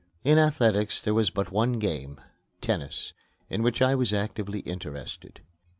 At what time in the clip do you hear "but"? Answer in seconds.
1.29-1.51